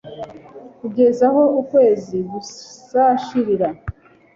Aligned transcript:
kugeza 0.79 1.23
aho 1.29 1.43
ukwezi 1.61 2.17
kuzashirira 2.29 3.67